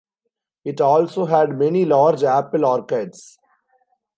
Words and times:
It 0.65 0.81
also 0.81 1.25
had 1.27 1.59
many 1.59 1.85
large 1.85 2.23
apple 2.23 2.65
orchards. 2.65 3.37